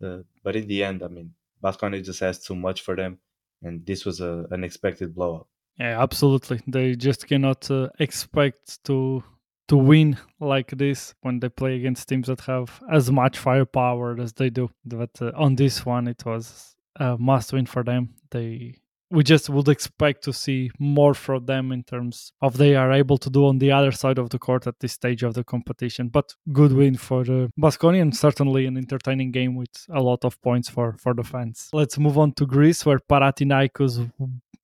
[0.03, 3.19] Uh, but in the end, I mean, Basconia just has too much for them,
[3.62, 5.47] and this was a an expected blowout.
[5.79, 6.62] Yeah, absolutely.
[6.67, 9.23] They just cannot uh, expect to
[9.69, 14.34] to win like this when they play against teams that have as much firepower as
[14.34, 14.69] they do.
[14.84, 18.15] But uh, on this one, it was a must win for them.
[18.32, 18.75] They
[19.12, 23.17] we just would expect to see more from them in terms of they are able
[23.17, 26.10] to do on the other side of the court at this stage of the competition.
[26.10, 30.41] But good win for the Basconia and certainly an entertaining game with a lot of
[30.41, 31.69] points for for the fans.
[31.74, 34.12] Let's move on to Greece where Panathinaikos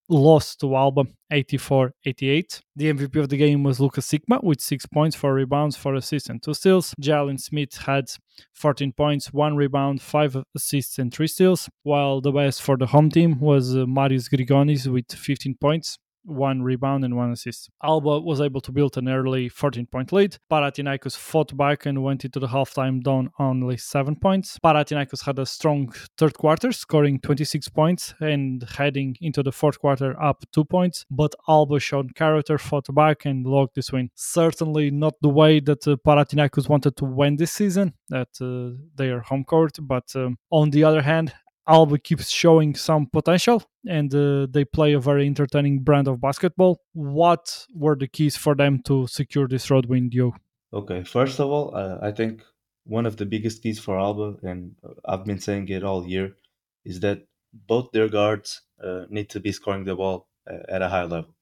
[0.10, 2.62] lost to Alba 84-88.
[2.76, 6.30] The MVP of the game was Lucas Sikma with 6 points, 4 rebounds, 4 assists
[6.30, 6.94] and 2 steals.
[7.02, 8.06] Jaleen Smith had
[8.54, 13.10] 14 points, 1 rebound, 5 assists and 3 steals, while the best for the home
[13.10, 17.70] team was uh, Marius Grigonis with 15 points, one rebound and one assist.
[17.84, 20.38] Alba was able to build an early 14 point lead.
[20.52, 24.58] Panathinaikos fought back and went into the halftime down only 7 points.
[24.64, 30.22] Panathinaikos had a strong third quarter, scoring 26 points and heading into the fourth quarter
[30.22, 31.06] up 2 points.
[31.10, 34.10] But Alba showed character, fought back and logged this win.
[34.16, 39.22] Certainly not the way that uh, Panathinaikos wanted to win this season at uh, their
[39.22, 41.34] home court, but um, on the other hand,
[41.68, 46.82] Alba keeps showing some potential and uh, they play a very entertaining brand of basketball.
[46.94, 50.34] What were the keys for them to secure this road win, Dio?
[50.74, 52.44] Okay, first of all, uh, I think
[52.84, 54.76] one of the biggest keys for Alba, and
[55.06, 56.36] I've been saying it all year,
[56.84, 60.90] is that both their guards uh, need to be scoring the ball uh, at a
[60.90, 61.34] high level.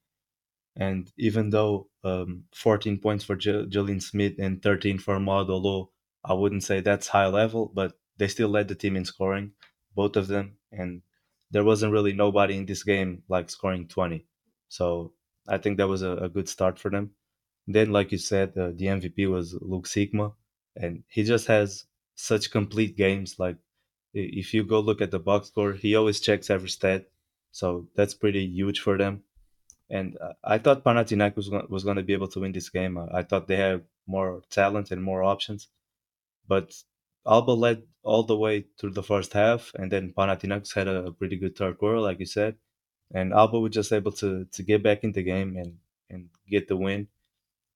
[0.75, 5.91] And even though um, 14 points for J- Jaleen Smith and 13 for Maodo Lo,
[6.23, 9.51] I wouldn't say that's high level, but they still led the team in scoring,
[9.95, 10.57] both of them.
[10.71, 11.01] And
[11.51, 14.25] there wasn't really nobody in this game like scoring 20.
[14.69, 15.13] So
[15.47, 17.11] I think that was a, a good start for them.
[17.67, 20.33] Then, like you said, uh, the MVP was Luke Sikma,
[20.75, 23.39] and he just has such complete games.
[23.39, 23.57] Like
[24.13, 27.05] if you go look at the box score, he always checks every stat.
[27.51, 29.23] So that's pretty huge for them
[29.93, 32.97] and uh, I thought Panathinaikos was going, to be able to win this game.
[32.97, 35.67] I, I thought they had more talent and more options,
[36.47, 36.73] but
[37.25, 41.37] Alba led all the way through the first half, and then Panathinaikos had a, pretty
[41.37, 42.55] good third quarter, like you said,
[43.13, 45.77] and Alba was just able to to get back in the game and
[46.09, 47.07] and get the win.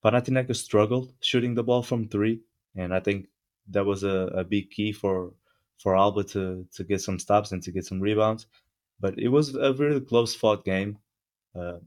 [0.04, 2.42] Panathinaikos struggled shooting the ball from three,
[2.76, 3.28] and I think
[3.70, 5.34] that was a, a big key for
[5.80, 8.48] for Alba to to get some stops and to get some rebounds.
[9.00, 11.00] But it was a really close fought game.
[11.56, 11.80] Uh,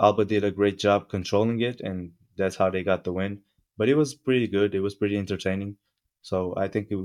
[0.00, 3.42] Alba did a great job controlling it, and that's how they got the win.
[3.76, 4.74] But it was pretty good.
[4.74, 5.76] It was pretty entertaining.
[6.22, 6.98] So I think it,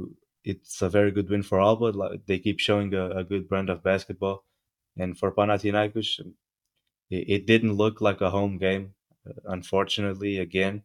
[0.44, 2.20] it's a very good win for Alba.
[2.26, 4.46] They keep showing a, a good brand of basketball.
[4.98, 6.20] And for Panathinaikos,
[7.10, 8.96] it, it didn't look like a home game,
[9.28, 10.84] uh, unfortunately, again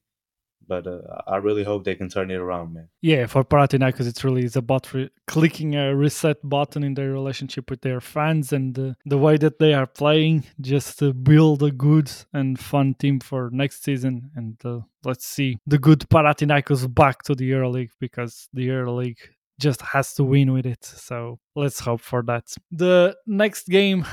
[0.67, 2.89] but uh, I really hope they can turn it around, man.
[3.01, 7.71] Yeah, for Panathinaikos, it's really is about re- clicking a reset button in their relationship
[7.71, 11.71] with their fans and uh, the way that they are playing, just to build a
[11.71, 14.31] good and fun team for next season.
[14.35, 19.19] And uh, let's see the good Panathinaikos back to the EuroLeague because the EuroLeague
[19.61, 20.85] just has to win with it.
[20.85, 22.53] So let's hope for that.
[22.71, 24.05] The next game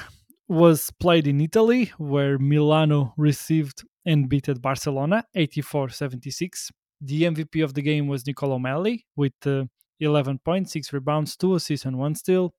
[0.49, 6.71] was played in Italy, where Milano received and beat at Barcelona 84 76.
[7.01, 9.65] The MVP of the game was Nicolo Melli with uh,
[9.99, 12.53] 11 points, 6 rebounds, 2 assists, and 1 steal.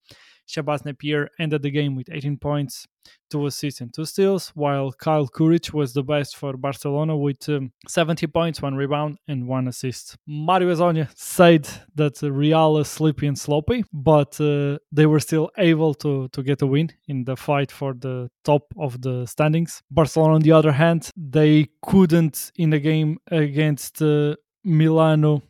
[0.50, 2.86] Shabazz Napier ended the game with 18 points,
[3.30, 7.72] two assists, and two steals, while Kyle Kuric was the best for Barcelona with um,
[7.86, 10.16] 70 points, one rebound, and one assist.
[10.26, 15.94] Mario Hezonja said that Real is sleepy and sloppy, but uh, they were still able
[15.94, 19.82] to, to get a win in the fight for the top of the standings.
[19.90, 24.34] Barcelona, on the other hand, they couldn't in the game against uh,
[24.64, 25.42] Milano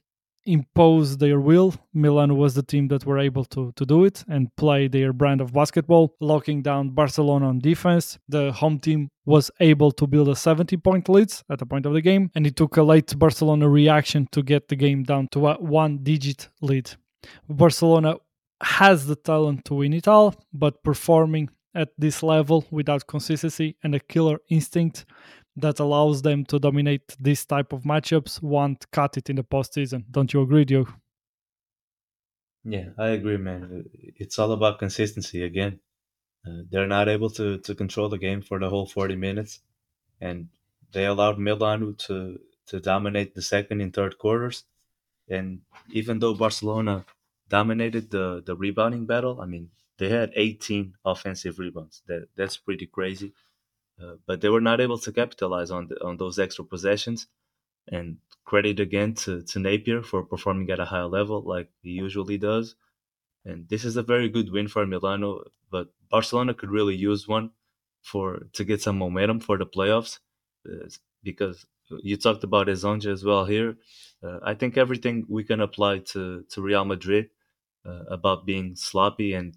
[0.47, 1.75] impose their will.
[1.93, 5.41] Milan was the team that were able to, to do it and play their brand
[5.41, 8.19] of basketball, locking down Barcelona on defense.
[8.29, 11.93] The home team was able to build a 70 point lead at the point of
[11.93, 15.49] the game, and it took a late Barcelona reaction to get the game down to
[15.49, 16.91] a one digit lead.
[17.49, 18.17] Barcelona
[18.63, 23.95] has the talent to win it all, but performing at this level without consistency and
[23.95, 25.05] a killer instinct
[25.61, 30.05] that allows them to dominate this type of matchups won't cut it in the postseason.
[30.11, 30.93] Don't you agree, Diogo?
[32.65, 33.85] Yeah, I agree, man.
[33.95, 35.81] It's all about consistency again.
[36.47, 39.61] Uh, they're not able to, to control the game for the whole 40 minutes,
[40.21, 40.49] and
[40.93, 44.65] they allowed Milano to, to dominate the second and third quarters.
[45.29, 45.61] And
[45.93, 47.05] even though Barcelona
[47.49, 52.03] dominated the, the rebounding battle, I mean, they had 18 offensive rebounds.
[52.07, 53.33] That That's pretty crazy.
[54.03, 57.27] Uh, but they were not able to capitalize on the, on those extra possessions.
[57.89, 62.39] And credit again to, to Napier for performing at a high level like he usually
[62.39, 62.75] does.
[63.45, 67.51] And this is a very good win for Milano, but Barcelona could really use one
[68.03, 70.19] for to get some momentum for the playoffs
[70.69, 70.89] uh,
[71.23, 71.67] because
[72.03, 73.77] you talked about Hezonja as well here.
[74.23, 77.31] Uh, I think everything we can apply to, to Real Madrid
[77.87, 79.57] uh, about being sloppy and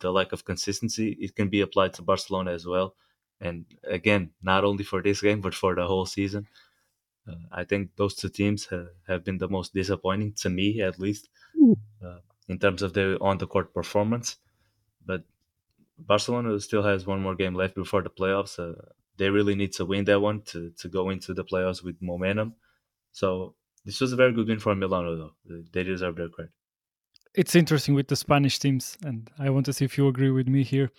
[0.00, 2.94] the lack of consistency, it can be applied to Barcelona as well.
[3.40, 6.46] And again, not only for this game, but for the whole season.
[7.28, 10.98] Uh, I think those two teams have, have been the most disappointing to me, at
[10.98, 11.28] least,
[12.04, 12.18] uh,
[12.48, 14.36] in terms of their on the court performance.
[15.04, 15.24] But
[15.98, 18.58] Barcelona still has one more game left before the playoffs.
[18.58, 18.80] Uh,
[19.16, 22.54] they really need to win that one to, to go into the playoffs with momentum.
[23.12, 25.60] So this was a very good win for Milano, though.
[25.72, 26.52] They deserve their credit.
[27.34, 30.48] It's interesting with the Spanish teams, and I want to see if you agree with
[30.48, 30.90] me here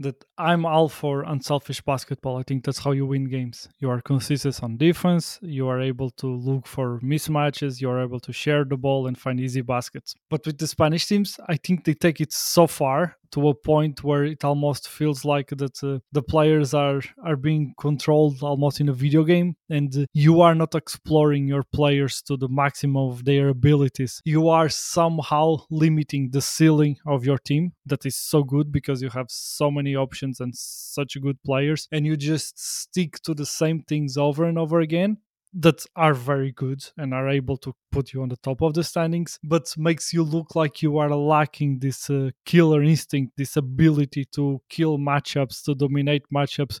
[0.00, 2.36] that I'm all for unselfish basketball.
[2.38, 3.68] I think that's how you win games.
[3.80, 8.20] You are consistent on defense, you are able to look for mismatches, you are able
[8.20, 10.14] to share the ball and find easy baskets.
[10.30, 14.04] But with the Spanish teams, I think they take it so far to a point
[14.04, 18.88] where it almost feels like that uh, the players are are being controlled almost in
[18.88, 23.48] a video game and you are not exploring your players to the maximum of their
[23.48, 24.22] abilities.
[24.24, 27.72] You are somehow limiting the ceiling of your team.
[27.86, 32.06] That is so good because you have so many options and such good players and
[32.06, 35.18] you just stick to the same things over and over again
[35.54, 38.84] that are very good and are able to put you on the top of the
[38.84, 44.24] standings, but makes you look like you are lacking this uh, killer instinct, this ability
[44.26, 46.78] to kill matchups, to dominate matchups,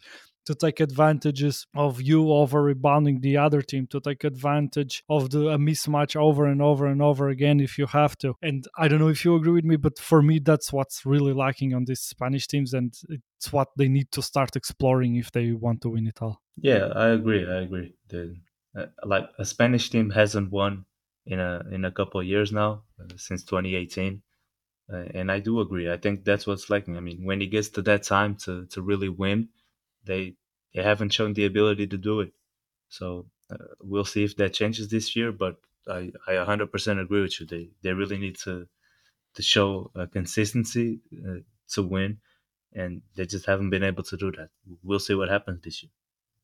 [0.48, 5.48] to take advantages of you over rebounding the other team, to take advantage of the
[5.48, 8.34] a mismatch over and over and over again if you have to.
[8.40, 11.34] And I don't know if you agree with me, but for me, that's what's really
[11.34, 12.94] lacking on these Spanish teams, and
[13.36, 16.40] it's what they need to start exploring if they want to win it all.
[16.56, 17.46] Yeah, I agree.
[17.46, 17.94] I agree.
[18.76, 20.84] Uh, like a Spanish team hasn't won
[21.26, 24.22] in a in a couple of years now uh, since 2018,
[24.92, 25.90] uh, and I do agree.
[25.90, 26.96] I think that's what's lacking.
[26.96, 29.48] I mean, when it gets to that time to to really win,
[30.04, 30.36] they
[30.74, 32.32] they haven't shown the ability to do it.
[32.88, 35.32] So uh, we'll see if that changes this year.
[35.32, 35.56] But
[35.88, 37.46] I I 100% agree with you.
[37.46, 38.68] They they really need to
[39.34, 41.40] to show consistency uh,
[41.74, 42.20] to win,
[42.74, 44.50] and they just haven't been able to do that.
[44.82, 45.92] We'll see what happens this year.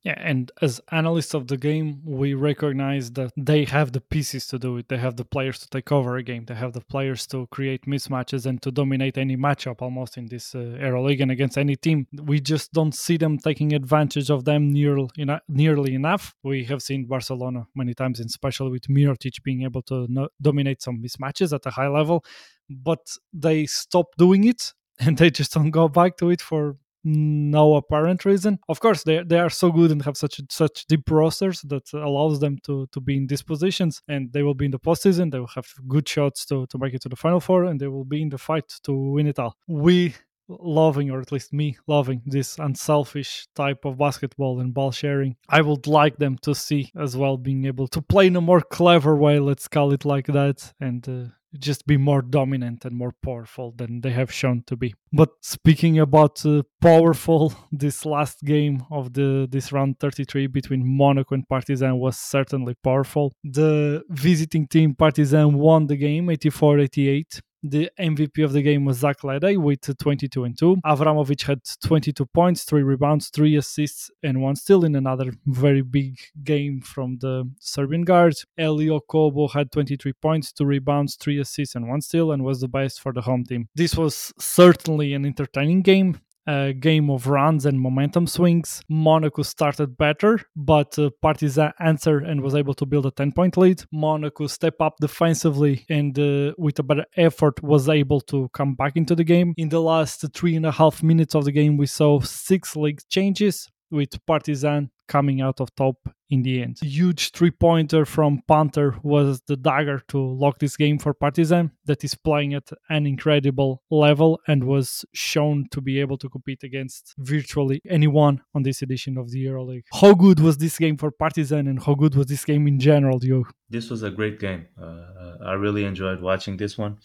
[0.04, 4.58] Yeah, and as analysts of the game, we recognize that they have the pieces to
[4.58, 4.90] do it.
[4.90, 6.44] They have the players to take over a game.
[6.44, 10.54] They have the players to create mismatches and to dominate any matchup almost in this
[10.54, 12.06] uh, EuroLeague and against any team.
[12.22, 16.34] We just don't see them taking advantage of them near, nearly, nearly enough.
[16.42, 21.02] We have seen Barcelona many times, especially with Mirotic being able to no- dominate some
[21.02, 22.26] mismatches at a high level,
[22.68, 23.00] but
[23.32, 28.24] they stop doing it and they just don't go back to it for no apparent
[28.24, 28.58] reason.
[28.68, 32.40] Of course, they they are so good and have such such deep rosters that allows
[32.40, 35.30] them to to be in these positions, and they will be in the postseason.
[35.30, 37.88] They will have good shots to to make it to the final four, and they
[37.88, 39.56] will be in the fight to win it all.
[39.68, 40.14] We
[40.48, 45.60] loving or at least me loving this unselfish type of basketball and ball sharing i
[45.60, 49.16] would like them to see as well being able to play in a more clever
[49.16, 51.24] way let's call it like that and uh,
[51.58, 54.94] just be more dominant and more powerful than they have shown to be.
[55.12, 61.34] But speaking about uh, powerful, this last game of the this round 33 between Monaco
[61.34, 63.32] and Partizan was certainly powerful.
[63.44, 69.20] The visiting team Partizan won the game 84-88 the MVP of the game was Zach
[69.20, 70.76] LeDay with 22 and 2.
[70.84, 76.18] Avramovic had 22 points, 3 rebounds, 3 assists, and 1 steal in another very big
[76.44, 78.34] game from the Serbian guard.
[78.58, 82.68] Elie Okobo had 23 points, 2 rebounds, 3 assists, and 1 steal, and was the
[82.68, 83.68] best for the home team.
[83.74, 88.82] This was certainly an entertaining game a game of runs and momentum swings.
[88.88, 93.56] Monaco started better, but uh, Partizan answered and was able to build a 10 point
[93.56, 93.82] lead.
[93.92, 98.96] Monaco stepped up defensively and, uh, with a better effort, was able to come back
[98.96, 99.54] into the game.
[99.56, 103.00] In the last three and a half minutes of the game, we saw six league
[103.08, 105.96] changes with Partizan coming out of top
[106.34, 106.78] in the end.
[106.82, 112.02] Huge three pointer from Punter was the dagger to lock this game for Partizan, that
[112.04, 117.14] is playing at an incredible level and was shown to be able to compete against
[117.18, 119.84] virtually anyone on this edition of the EuroLeague.
[120.00, 123.18] How good was this game for Partizan and how good was this game in general,
[123.18, 123.50] Diogo?
[123.70, 124.66] This was a great game.
[124.80, 126.98] Uh, I really enjoyed watching this one.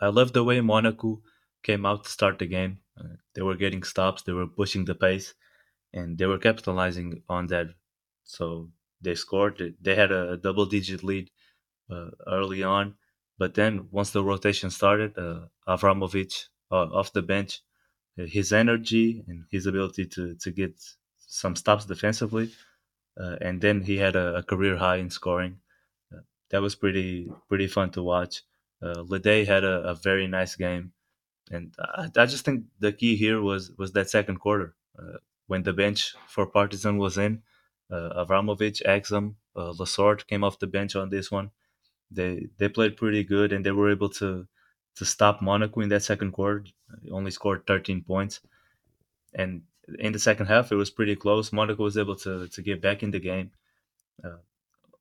[0.00, 1.22] I love the way Monaco
[1.62, 2.78] came out to start the game.
[2.98, 5.34] Uh, they were getting stops, they were pushing the pace
[5.92, 7.68] and they were capitalizing on that.
[8.24, 8.70] So
[9.00, 9.74] they scored.
[9.80, 11.30] They had a double digit lead
[11.90, 12.94] uh, early on,
[13.38, 17.60] but then once the rotation started, uh, Avramovic uh, off the bench,
[18.18, 20.74] uh, his energy and his ability to to get
[21.18, 22.50] some stops defensively,
[23.20, 25.58] uh, and then he had a, a, career high in scoring.
[26.14, 26.20] Uh,
[26.50, 28.42] that was pretty pretty fun to watch.
[28.82, 30.92] Uh, LeDay had a, a, very nice game,
[31.50, 34.74] and I, I, just think the key here was was that second quarter
[35.52, 37.42] when the bench for Partizan was in.
[37.90, 41.50] Uh, Avramovic, Exum, uh, Lessort came off the bench on this one.
[42.10, 44.30] They they played pretty good and they were able to
[44.98, 46.64] to stop Monaco in that second quarter.
[47.02, 48.40] They only scored 13 points,
[49.34, 49.50] and
[49.98, 51.52] in the second half it was pretty close.
[51.52, 53.50] Monaco was able to to get back in the game.
[54.24, 54.40] Uh,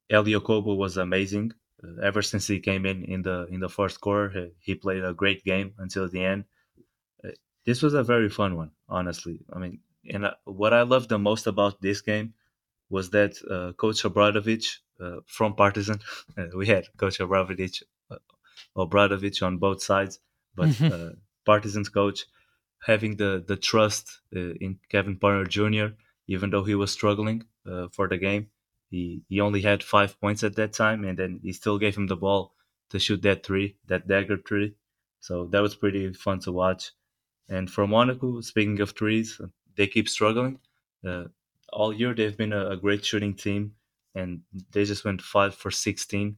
[0.10, 1.54] Elie Okobo was amazing.
[1.82, 5.06] Uh, ever since he came in in the in the first quarter, he, he played
[5.06, 6.44] a great game until the end.
[7.24, 7.36] Uh,
[7.66, 9.40] this was a very fun one, honestly.
[9.56, 9.80] I mean,
[10.10, 12.34] and what I loved the most about this game
[12.90, 14.66] was that uh, Coach Obradovic
[15.00, 16.00] uh, from Partizan,
[16.38, 18.18] uh, we had Coach Obradovic, uh,
[18.78, 20.20] Obradovic on both sides,
[20.56, 20.94] but mm-hmm.
[20.94, 21.12] uh,
[21.46, 22.26] Partizan's coach
[22.84, 25.96] having the the trust uh, in Kevin Porter Jr.
[26.28, 27.44] Even though he was struggling
[27.92, 28.48] for the game,
[28.90, 32.08] he he only had five points at that time, and then he still gave him
[32.08, 32.54] the ball
[32.90, 34.76] to shoot that three, that dagger three.
[35.20, 36.92] So that was pretty fun to watch.
[37.50, 39.40] And for Monaco, speaking of threes,
[39.76, 40.60] they keep struggling.
[41.06, 41.26] Uh,
[41.74, 43.74] all year they've been a, a, great shooting team,
[44.14, 44.42] and
[44.72, 46.38] they just went five for sixteen,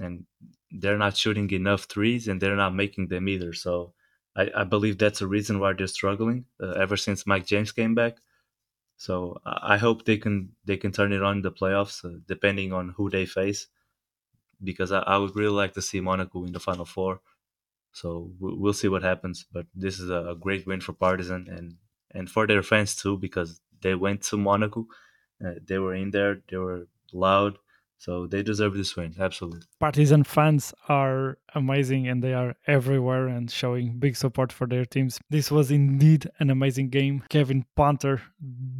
[0.00, 0.24] and
[0.70, 3.52] they're not shooting enough threes, and they're not making them either.
[3.52, 3.94] So
[4.36, 7.94] I, I believe that's a reason why they're struggling uh, ever since Mike James came
[7.94, 8.18] back.
[8.96, 12.72] So I hope they can they can turn it on in the playoffs, uh, depending
[12.72, 13.68] on who they face,
[14.62, 17.20] because I, I would really like to see Monaco in the final four.
[17.92, 19.46] So we'll see what happens.
[19.52, 21.76] But this is a great win for Partizan, and
[22.12, 24.86] and for their fans too because they went to Monaco.
[25.44, 26.40] Uh, they were in there.
[26.50, 27.58] They were loud.
[27.98, 29.62] So they deserve this win, absolutely.
[29.80, 35.18] Partizan fans are amazing and they are everywhere and showing big support for their teams.
[35.30, 37.24] This was indeed an amazing game.
[37.28, 38.22] Kevin Punter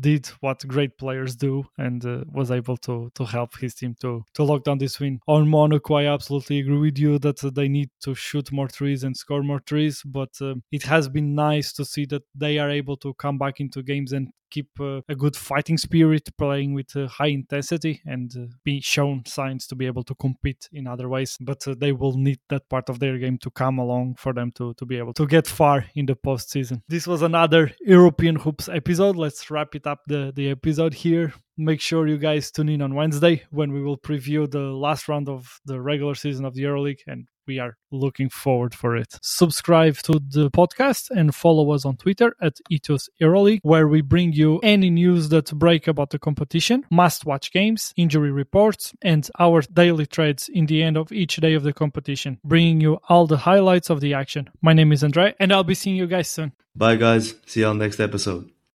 [0.00, 4.24] did what great players do and uh, was able to to help his team to
[4.34, 5.20] to lock down this win.
[5.26, 9.16] On Monaco, I absolutely agree with you that they need to shoot more threes and
[9.16, 12.96] score more threes, but uh, it has been nice to see that they are able
[12.98, 17.06] to come back into games and keep uh, a good fighting spirit, playing with uh,
[17.06, 21.36] high intensity and uh, be shown signs to be able to compete in other ways,
[21.40, 24.52] but uh, they will need that part of their game to come along for them
[24.52, 26.82] to, to be able to get far in the postseason.
[26.88, 29.16] This was another European Hoops episode.
[29.16, 31.32] Let's wrap it up the, the episode here.
[31.60, 35.28] Make sure you guys tune in on Wednesday when we will preview the last round
[35.28, 39.16] of the regular season of the EuroLeague and we are looking forward for it.
[39.22, 44.32] Subscribe to the podcast and follow us on Twitter at Ethos EuroLeague, where we bring
[44.32, 50.06] you any news that break about the competition, must-watch games, injury reports, and our daily
[50.06, 53.90] trades in the end of each day of the competition, bringing you all the highlights
[53.90, 54.48] of the action.
[54.60, 56.52] My name is Andre, and I'll be seeing you guys soon.
[56.76, 57.34] Bye, guys.
[57.46, 58.50] See you on next episode.